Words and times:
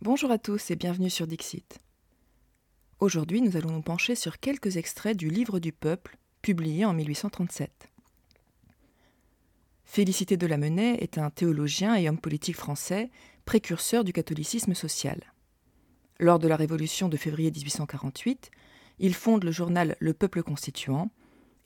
Bonjour 0.00 0.30
à 0.30 0.38
tous 0.38 0.70
et 0.70 0.76
bienvenue 0.76 1.10
sur 1.10 1.26
Dixit. 1.26 1.80
Aujourd'hui, 3.00 3.42
nous 3.42 3.56
allons 3.56 3.72
nous 3.72 3.82
pencher 3.82 4.14
sur 4.14 4.38
quelques 4.38 4.76
extraits 4.76 5.16
du 5.16 5.28
Livre 5.28 5.58
du 5.58 5.72
Peuple, 5.72 6.18
publié 6.40 6.84
en 6.84 6.92
1837. 6.92 7.88
Félicité 9.82 10.36
de 10.36 10.46
Lamennais 10.46 10.98
est 11.00 11.18
un 11.18 11.30
théologien 11.30 11.96
et 11.96 12.08
homme 12.08 12.20
politique 12.20 12.54
français, 12.54 13.10
précurseur 13.44 14.04
du 14.04 14.12
catholicisme 14.12 14.72
social. 14.72 15.20
Lors 16.20 16.38
de 16.38 16.46
la 16.46 16.54
Révolution 16.54 17.08
de 17.08 17.16
février 17.16 17.50
1848, 17.50 18.52
il 19.00 19.14
fonde 19.14 19.42
le 19.42 19.50
journal 19.50 19.96
Le 19.98 20.14
Peuple 20.14 20.44
Constituant 20.44 21.10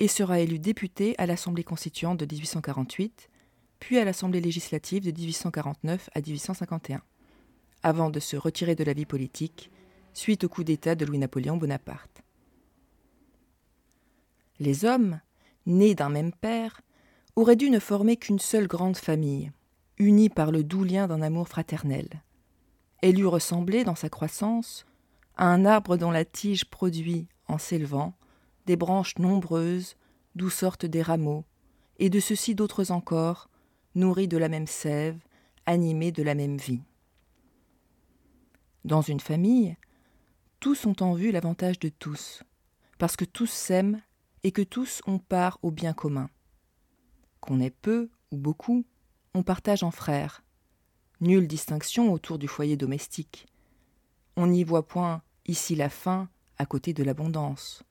et 0.00 0.08
sera 0.08 0.40
élu 0.40 0.58
député 0.58 1.14
à 1.18 1.26
l'Assemblée 1.26 1.64
constituante 1.64 2.20
de 2.20 2.24
1848, 2.24 3.28
puis 3.78 3.98
à 3.98 4.06
l'Assemblée 4.06 4.40
législative 4.40 5.04
de 5.04 5.10
1849 5.10 6.08
à 6.14 6.22
1851 6.22 7.02
avant 7.82 8.10
de 8.10 8.20
se 8.20 8.36
retirer 8.36 8.74
de 8.74 8.84
la 8.84 8.92
vie 8.92 9.06
politique 9.06 9.70
suite 10.14 10.44
au 10.44 10.48
coup 10.48 10.64
d'État 10.64 10.94
de 10.94 11.04
Louis-Napoléon 11.04 11.56
Bonaparte. 11.56 12.22
Les 14.58 14.84
hommes, 14.84 15.20
nés 15.66 15.94
d'un 15.94 16.10
même 16.10 16.32
père, 16.32 16.80
auraient 17.36 17.56
dû 17.56 17.70
ne 17.70 17.78
former 17.78 18.16
qu'une 18.16 18.38
seule 18.38 18.66
grande 18.66 18.96
famille, 18.96 19.50
unie 19.98 20.28
par 20.28 20.52
le 20.52 20.62
doux 20.62 20.84
lien 20.84 21.08
d'un 21.08 21.22
amour 21.22 21.48
fraternel. 21.48 22.08
Elle 23.00 23.18
eût 23.18 23.26
ressemblé, 23.26 23.84
dans 23.84 23.94
sa 23.94 24.08
croissance, 24.08 24.86
à 25.36 25.46
un 25.46 25.64
arbre 25.64 25.96
dont 25.96 26.10
la 26.10 26.24
tige 26.24 26.66
produit, 26.66 27.26
en 27.48 27.58
s'élevant, 27.58 28.14
des 28.66 28.76
branches 28.76 29.18
nombreuses, 29.18 29.96
d'où 30.36 30.50
sortent 30.50 30.86
des 30.86 31.02
rameaux, 31.02 31.44
et 31.98 32.10
de 32.10 32.20
ceux-ci 32.20 32.54
d'autres 32.54 32.90
encore, 32.92 33.48
nourris 33.94 34.28
de 34.28 34.38
la 34.38 34.48
même 34.48 34.66
sève, 34.66 35.18
animés 35.66 36.12
de 36.12 36.22
la 36.22 36.34
même 36.34 36.56
vie. 36.56 36.82
Dans 38.84 39.00
une 39.00 39.20
famille, 39.20 39.76
tous 40.58 40.86
ont 40.86 40.96
en 41.00 41.14
vue 41.14 41.30
l'avantage 41.30 41.78
de 41.78 41.88
tous, 41.88 42.42
parce 42.98 43.14
que 43.14 43.24
tous 43.24 43.46
s'aiment 43.46 44.02
et 44.42 44.50
que 44.50 44.62
tous 44.62 45.02
ont 45.06 45.20
part 45.20 45.60
au 45.62 45.70
bien 45.70 45.92
commun. 45.92 46.28
Qu'on 47.40 47.60
ait 47.60 47.70
peu 47.70 48.10
ou 48.32 48.36
beaucoup, 48.36 48.84
on 49.34 49.44
partage 49.44 49.84
en 49.84 49.92
frères. 49.92 50.42
Nulle 51.20 51.46
distinction 51.46 52.12
autour 52.12 52.38
du 52.38 52.48
foyer 52.48 52.76
domestique. 52.76 53.46
On 54.36 54.48
n'y 54.48 54.64
voit 54.64 54.86
point 54.86 55.22
ici 55.46 55.76
la 55.76 55.88
faim 55.88 56.28
à 56.58 56.66
côté 56.66 56.92
de 56.92 57.04
l'abondance. 57.04 57.84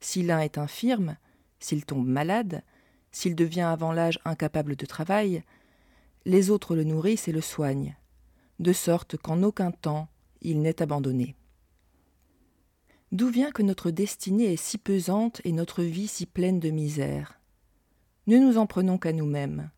Si 0.00 0.24
l'un 0.24 0.40
est 0.40 0.58
infirme, 0.58 1.16
s'il 1.60 1.84
tombe 1.84 2.06
malade, 2.06 2.64
s'il 3.12 3.36
devient 3.36 3.60
avant 3.60 3.92
l'âge 3.92 4.18
incapable 4.24 4.74
de 4.74 4.86
travail, 4.86 5.44
les 6.24 6.50
autres 6.50 6.74
le 6.74 6.82
nourrissent 6.82 7.28
et 7.28 7.32
le 7.32 7.40
soignent 7.40 7.96
de 8.60 8.74
sorte 8.74 9.16
qu'en 9.16 9.42
aucun 9.42 9.70
temps 9.70 10.08
il 10.42 10.60
n'est 10.60 10.82
abandonné. 10.82 11.34
D'où 13.10 13.28
vient 13.28 13.50
que 13.50 13.62
notre 13.62 13.90
destinée 13.90 14.52
est 14.52 14.56
si 14.56 14.78
pesante 14.78 15.40
et 15.44 15.52
notre 15.52 15.82
vie 15.82 16.06
si 16.06 16.26
pleine 16.26 16.60
de 16.60 16.70
misère? 16.70 17.40
Ne 18.26 18.38
nous 18.38 18.58
en 18.58 18.66
prenons 18.66 18.98
qu'à 18.98 19.12
nous-mêmes. 19.12 19.70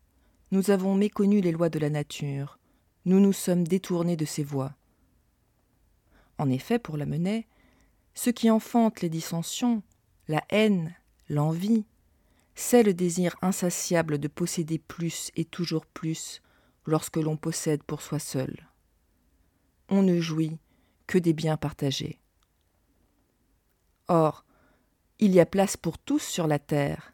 Nous 0.51 0.69
avons 0.69 0.95
méconnu 0.95 1.41
les 1.41 1.51
lois 1.51 1.69
de 1.69 1.79
la 1.79 1.89
nature, 1.89 2.59
nous 3.05 3.19
nous 3.19 3.33
sommes 3.33 3.65
détournés 3.65 4.17
de 4.17 4.25
ses 4.25 4.43
voies. 4.43 4.75
En 6.37 6.49
effet, 6.49 6.77
pour 6.77 6.97
la 6.97 7.05
monnaie, 7.05 7.47
ce 8.13 8.29
qui 8.29 8.51
enfante 8.51 9.01
les 9.01 9.09
dissensions, 9.09 9.81
la 10.27 10.43
haine, 10.49 10.93
l'envie, 11.29 11.85
c'est 12.53 12.83
le 12.83 12.93
désir 12.93 13.35
insatiable 13.41 14.19
de 14.19 14.27
posséder 14.27 14.77
plus 14.77 15.31
et 15.35 15.45
toujours 15.45 15.85
plus 15.85 16.41
lorsque 16.85 17.17
l'on 17.17 17.37
possède 17.37 17.81
pour 17.81 18.01
soi 18.01 18.19
seul 18.19 18.67
on 19.89 20.01
ne 20.01 20.19
jouit 20.19 20.57
que 21.07 21.17
des 21.17 21.33
biens 21.33 21.57
partagés. 21.57 22.19
Or, 24.07 24.45
il 25.19 25.31
y 25.31 25.39
a 25.39 25.45
place 25.45 25.77
pour 25.77 25.97
tous 25.97 26.19
sur 26.19 26.47
la 26.47 26.59
terre, 26.59 27.13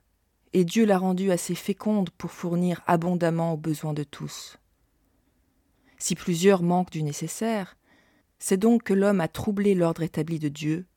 et 0.54 0.66
Dieu 0.66 0.86
l'a 0.86 0.98
rendue 0.98 1.32
assez 1.32 1.56
féconde 1.56 2.10
pour 2.12 2.32
fournir 2.32 2.82
abondamment 2.88 3.54
aux 3.54 3.58
besoins 3.58 3.94
de 3.94 4.04
tous. 4.04 4.58
Si 5.98 6.16
plusieurs 6.16 6.64
manquent 6.64 6.92
du 6.92 7.04
nécessaire, 7.04 7.78
c'est 8.40 8.58
donc 8.58 8.84
que 8.84 8.94
l'homme 8.94 9.22
a 9.22 9.28
troublé 9.28 9.76
l'ordre 9.76 10.02
établi 10.02 10.40
de 10.40 10.48
Dieu, 10.48 10.88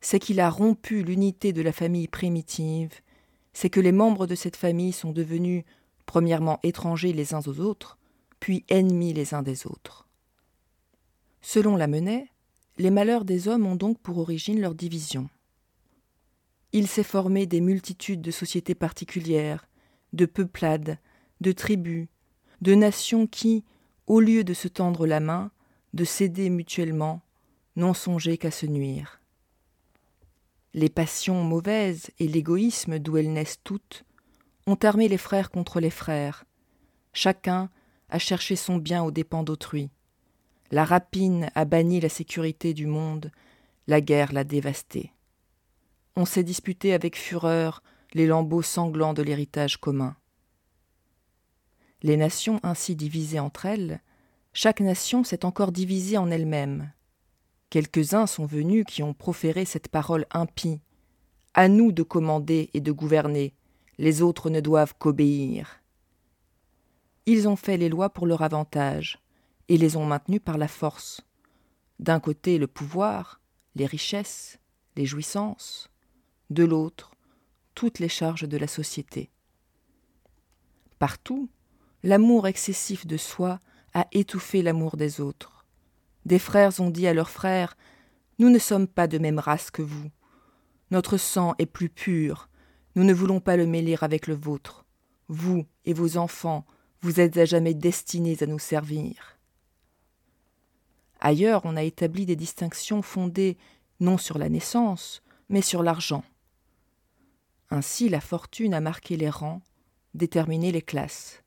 c'est 0.00 0.20
qu'il 0.20 0.38
a 0.38 0.48
rompu 0.48 1.02
l'unité 1.02 1.52
de 1.52 1.62
la 1.62 1.72
famille 1.72 2.08
primitive, 2.08 2.92
c'est 3.52 3.70
que 3.70 3.80
les 3.80 3.92
membres 3.92 4.26
de 4.26 4.34
cette 4.34 4.56
famille 4.56 4.92
sont 4.92 5.12
devenus 5.12 5.64
premièrement 6.06 6.60
étrangers 6.62 7.12
les 7.12 7.34
uns 7.34 7.40
aux 7.46 7.60
autres, 7.60 7.98
puis 8.38 8.64
ennemis 8.68 9.12
les 9.12 9.34
uns 9.34 9.42
des 9.42 9.66
autres. 9.66 10.03
Selon 11.46 11.76
la 11.76 11.88
Menet, 11.88 12.30
les 12.78 12.88
malheurs 12.88 13.26
des 13.26 13.48
hommes 13.48 13.66
ont 13.66 13.76
donc 13.76 13.98
pour 13.98 14.16
origine 14.16 14.62
leur 14.62 14.74
division. 14.74 15.28
Il 16.72 16.88
s'est 16.88 17.02
formé 17.02 17.44
des 17.44 17.60
multitudes 17.60 18.22
de 18.22 18.30
sociétés 18.30 18.74
particulières, 18.74 19.68
de 20.14 20.24
peuplades, 20.24 20.98
de 21.42 21.52
tribus, 21.52 22.08
de 22.62 22.74
nations 22.74 23.26
qui, 23.26 23.62
au 24.06 24.20
lieu 24.20 24.42
de 24.42 24.54
se 24.54 24.68
tendre 24.68 25.06
la 25.06 25.20
main, 25.20 25.50
de 25.92 26.04
s'aider 26.04 26.48
mutuellement, 26.48 27.20
n'ont 27.76 27.92
songé 27.92 28.38
qu'à 28.38 28.50
se 28.50 28.64
nuire. 28.64 29.20
Les 30.72 30.88
passions 30.88 31.44
mauvaises 31.44 32.10
et 32.18 32.26
l'égoïsme 32.26 32.98
d'où 32.98 33.18
elles 33.18 33.32
naissent 33.34 33.60
toutes 33.62 34.06
ont 34.66 34.78
armé 34.82 35.08
les 35.08 35.18
frères 35.18 35.50
contre 35.50 35.78
les 35.78 35.90
frères. 35.90 36.46
Chacun 37.12 37.68
a 38.08 38.18
cherché 38.18 38.56
son 38.56 38.78
bien 38.78 39.04
aux 39.04 39.10
dépens 39.10 39.42
d'autrui. 39.42 39.90
La 40.70 40.84
rapine 40.84 41.50
a 41.54 41.64
banni 41.64 42.00
la 42.00 42.08
sécurité 42.08 42.74
du 42.74 42.86
monde, 42.86 43.30
la 43.86 44.00
guerre 44.00 44.32
l'a 44.32 44.44
dévastée. 44.44 45.12
On 46.16 46.24
s'est 46.24 46.42
disputé 46.42 46.94
avec 46.94 47.16
fureur 47.16 47.82
les 48.12 48.26
lambeaux 48.26 48.62
sanglants 48.62 49.14
de 49.14 49.22
l'héritage 49.22 49.76
commun. 49.76 50.16
Les 52.02 52.16
nations 52.16 52.60
ainsi 52.62 52.96
divisées 52.96 53.40
entre 53.40 53.66
elles, 53.66 54.00
chaque 54.52 54.80
nation 54.80 55.24
s'est 55.24 55.44
encore 55.44 55.72
divisée 55.72 56.16
en 56.16 56.30
elle-même. 56.30 56.92
Quelques-uns 57.70 58.26
sont 58.26 58.46
venus 58.46 58.84
qui 58.86 59.02
ont 59.02 59.14
proféré 59.14 59.64
cette 59.64 59.88
parole 59.88 60.26
impie. 60.30 60.80
À 61.54 61.68
nous 61.68 61.92
de 61.92 62.02
commander 62.02 62.70
et 62.72 62.80
de 62.80 62.92
gouverner, 62.92 63.54
les 63.98 64.22
autres 64.22 64.50
ne 64.50 64.60
doivent 64.60 64.94
qu'obéir. 64.98 65.80
Ils 67.26 67.48
ont 67.48 67.56
fait 67.56 67.76
les 67.76 67.88
lois 67.88 68.10
pour 68.10 68.26
leur 68.26 68.42
avantage 68.42 69.18
et 69.68 69.76
les 69.76 69.96
ont 69.96 70.06
maintenus 70.06 70.40
par 70.44 70.58
la 70.58 70.68
force. 70.68 71.22
D'un 71.98 72.20
côté 72.20 72.58
le 72.58 72.66
pouvoir, 72.66 73.40
les 73.74 73.86
richesses, 73.86 74.58
les 74.96 75.06
jouissances, 75.06 75.90
de 76.50 76.64
l'autre 76.64 77.14
toutes 77.74 77.98
les 77.98 78.08
charges 78.08 78.48
de 78.48 78.56
la 78.56 78.66
société. 78.66 79.30
Partout, 80.98 81.48
l'amour 82.02 82.46
excessif 82.46 83.06
de 83.06 83.16
soi 83.16 83.60
a 83.92 84.06
étouffé 84.12 84.62
l'amour 84.62 84.96
des 84.96 85.20
autres. 85.20 85.64
Des 86.24 86.38
frères 86.38 86.80
ont 86.80 86.90
dit 86.90 87.06
à 87.06 87.14
leurs 87.14 87.30
frères 87.30 87.76
Nous 88.38 88.48
ne 88.48 88.58
sommes 88.58 88.88
pas 88.88 89.06
de 89.06 89.18
même 89.18 89.38
race 89.38 89.70
que 89.70 89.82
vous. 89.82 90.10
Notre 90.90 91.16
sang 91.16 91.54
est 91.58 91.66
plus 91.66 91.88
pur. 91.88 92.48
Nous 92.94 93.04
ne 93.04 93.12
voulons 93.12 93.40
pas 93.40 93.56
le 93.56 93.66
mêler 93.66 93.96
avec 94.00 94.26
le 94.26 94.34
vôtre. 94.34 94.84
Vous 95.28 95.66
et 95.84 95.92
vos 95.92 96.16
enfants, 96.16 96.64
vous 97.00 97.20
êtes 97.20 97.36
à 97.36 97.44
jamais 97.44 97.74
destinés 97.74 98.36
à 98.40 98.46
nous 98.46 98.58
servir. 98.58 99.33
Ailleurs, 101.24 101.62
on 101.64 101.74
a 101.74 101.82
établi 101.82 102.26
des 102.26 102.36
distinctions 102.36 103.00
fondées 103.00 103.56
non 103.98 104.18
sur 104.18 104.36
la 104.36 104.50
naissance, 104.50 105.22
mais 105.48 105.62
sur 105.62 105.82
l'argent. 105.82 106.22
Ainsi, 107.70 108.10
la 108.10 108.20
fortune 108.20 108.74
a 108.74 108.82
marqué 108.82 109.16
les 109.16 109.30
rangs, 109.30 109.62
déterminé 110.12 110.70
les 110.70 110.82
classes. 110.82 111.42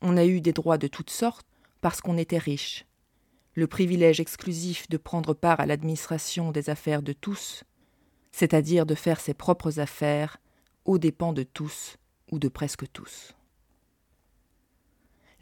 On 0.00 0.16
a 0.16 0.24
eu 0.24 0.40
des 0.40 0.54
droits 0.54 0.78
de 0.78 0.86
toutes 0.86 1.10
sortes 1.10 1.46
parce 1.82 2.00
qu'on 2.00 2.16
était 2.16 2.38
riche. 2.38 2.86
Le 3.52 3.66
privilège 3.66 4.18
exclusif 4.18 4.88
de 4.88 4.96
prendre 4.96 5.34
part 5.34 5.60
à 5.60 5.66
l'administration 5.66 6.50
des 6.50 6.70
affaires 6.70 7.02
de 7.02 7.12
tous, 7.12 7.64
c'est-à-dire 8.30 8.86
de 8.86 8.94
faire 8.94 9.20
ses 9.20 9.34
propres 9.34 9.78
affaires 9.78 10.38
aux 10.86 10.96
dépens 10.96 11.34
de 11.34 11.42
tous 11.42 11.98
ou 12.30 12.38
de 12.38 12.48
presque 12.48 12.90
tous. 12.94 13.34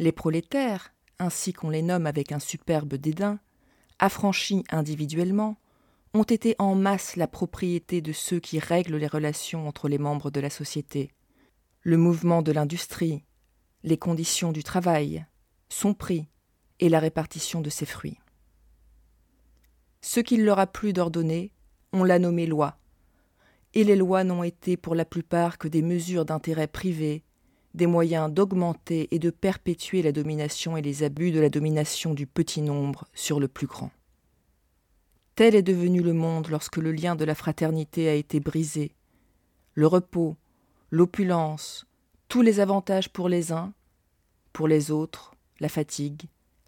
Les 0.00 0.11
prolétaires, 0.11 0.93
ainsi 1.20 1.52
qu'on 1.52 1.70
les 1.70 1.82
nomme 1.82 2.08
avec 2.08 2.32
un 2.32 2.40
superbe 2.40 2.94
dédain, 2.94 3.38
affranchis 4.00 4.64
individuellement, 4.70 5.56
ont 6.12 6.25
été 6.25 6.56
en 6.58 6.75
masse 6.75 7.14
la 7.14 7.29
propriété 7.29 8.00
de 8.00 8.12
ceux 8.12 8.41
qui 8.41 8.58
règlent 8.58 8.97
les 8.97 9.06
relations 9.06 9.69
entre 9.69 9.88
les 9.88 9.99
membres 9.99 10.31
de 10.31 10.41
la 10.41 10.50
société. 10.50 11.12
Le 11.82 11.97
mouvement 11.97 12.43
de 12.43 12.50
l'industrie, 12.50 13.23
les 13.85 13.97
conditions 13.97 14.50
du 14.50 14.64
travail, 14.64 15.25
son 15.69 15.94
prix 15.94 16.29
et 16.81 16.88
la 16.88 16.99
répartition 16.99 17.61
de 17.61 17.70
ses 17.70 17.87
fruits. 17.87 18.19
Ce 20.00 20.19
qu'il 20.19 20.44
leur 20.44 20.58
a 20.58 20.67
plu 20.67 20.93
d'ordonner, 20.93 21.53
on 21.93 22.03
l'a 22.03 22.19
nommé 22.19 22.46
loi, 22.46 22.79
et 23.75 23.85
les 23.85 23.96
lois 23.96 24.25
n'ont 24.25 24.43
été 24.43 24.76
pour 24.76 24.94
la 24.94 25.05
plupart 25.05 25.58
que 25.58 25.69
des 25.69 25.82
mesures 25.82 26.25
d'intérêt 26.25 26.67
privé, 26.67 27.23
des 27.75 27.87
moyens 27.87 28.32
d'augmenter 28.32 29.08
et 29.14 29.19
de 29.19 29.31
perpétuer 29.31 30.02
la 30.02 30.12
domination 30.12 30.76
et 30.76 30.82
les 30.82 31.02
abus 31.02 31.31
de 31.31 31.40
la 31.40 31.50
domination 31.50 32.14
du 32.14 32.26
petit 32.26 32.62
nombre 32.62 33.06
sur 33.14 33.40
le 33.40 33.49
plus 33.49 33.67
grand. 33.67 33.90
Tel 35.37 35.55
est 35.55 35.62
devenu 35.62 36.02
le 36.02 36.12
monde 36.12 36.49
lorsque 36.49 36.76
le 36.76 36.93
lien 36.93 37.17
de 37.17 37.25
la 37.25 37.34
fraternité 37.34 38.08
a 38.08 38.14
été 38.14 38.40
brisé. 38.40 38.94
Le 39.75 39.87
repos, 39.87 40.37
l'opulence, 40.90 41.87
tous 42.28 42.43
les 42.43 42.61
avantages 42.61 43.08
pour 43.08 43.28
les 43.28 43.52
uns, 43.52 43.72
pour 44.52 44.69
les 44.69 44.90
autres, 44.90 45.34
la 45.61 45.69
fatigue, 45.69 46.25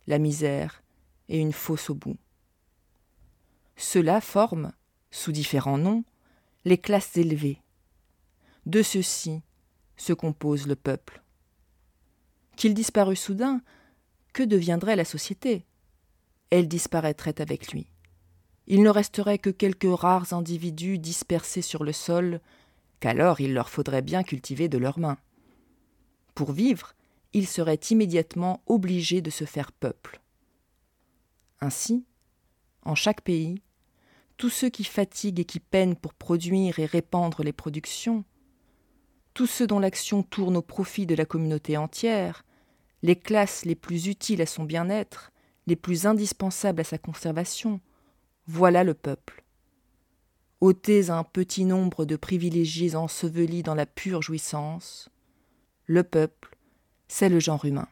la 0.06 0.18
misère 0.18 0.82
et 1.28 1.38
une 1.38 1.52
fosse 1.52 1.90
au 1.90 1.94
bout. 1.94 2.16
Ceux-là 3.76 4.20
forment, 4.20 4.72
sous 5.10 5.32
différents 5.32 5.78
noms, 5.78 6.04
les 6.64 6.78
classes 6.78 7.16
élevées. 7.16 7.60
De 8.66 8.82
ceux-ci 8.82 9.42
se 10.02 10.12
compose 10.12 10.66
le 10.66 10.74
peuple. 10.74 11.22
Qu'il 12.56 12.74
disparût 12.74 13.16
soudain, 13.16 13.62
que 14.32 14.42
deviendrait 14.42 14.96
la 14.96 15.04
société? 15.04 15.64
Elle 16.50 16.66
disparaîtrait 16.66 17.40
avec 17.40 17.72
lui. 17.72 17.86
Il 18.66 18.82
ne 18.82 18.90
resterait 18.90 19.38
que 19.38 19.50
quelques 19.50 19.98
rares 19.98 20.32
individus 20.32 20.98
dispersés 20.98 21.62
sur 21.62 21.84
le 21.84 21.92
sol, 21.92 22.40
qu'alors 23.00 23.40
il 23.40 23.54
leur 23.54 23.70
faudrait 23.70 24.02
bien 24.02 24.22
cultiver 24.24 24.68
de 24.68 24.78
leurs 24.78 24.98
mains. 24.98 25.18
Pour 26.34 26.52
vivre, 26.52 26.94
ils 27.32 27.46
seraient 27.46 27.80
immédiatement 27.90 28.62
obligés 28.66 29.22
de 29.22 29.30
se 29.30 29.44
faire 29.44 29.70
peuple. 29.70 30.20
Ainsi, 31.60 32.04
en 32.84 32.96
chaque 32.96 33.20
pays, 33.20 33.62
tous 34.36 34.50
ceux 34.50 34.68
qui 34.68 34.84
fatiguent 34.84 35.40
et 35.40 35.44
qui 35.44 35.60
peinent 35.60 35.96
pour 35.96 36.14
produire 36.14 36.80
et 36.80 36.86
répandre 36.86 37.44
les 37.44 37.52
productions, 37.52 38.24
tous 39.34 39.46
ceux 39.46 39.66
dont 39.66 39.78
l'action 39.78 40.22
tourne 40.22 40.56
au 40.56 40.62
profit 40.62 41.06
de 41.06 41.14
la 41.14 41.24
communauté 41.24 41.76
entière, 41.76 42.44
les 43.02 43.16
classes 43.16 43.64
les 43.64 43.74
plus 43.74 44.06
utiles 44.06 44.42
à 44.42 44.46
son 44.46 44.64
bien-être, 44.64 45.32
les 45.66 45.76
plus 45.76 46.06
indispensables 46.06 46.80
à 46.80 46.84
sa 46.84 46.98
conservation, 46.98 47.80
voilà 48.46 48.84
le 48.84 48.94
peuple. 48.94 49.44
ôtez 50.60 51.10
un 51.10 51.24
petit 51.24 51.64
nombre 51.64 52.04
de 52.04 52.16
privilégiés 52.16 52.94
ensevelis 52.94 53.62
dans 53.62 53.74
la 53.74 53.86
pure 53.86 54.22
jouissance, 54.22 55.08
le 55.86 56.02
peuple, 56.02 56.56
c'est 57.08 57.28
le 57.28 57.40
genre 57.40 57.64
humain. 57.64 57.88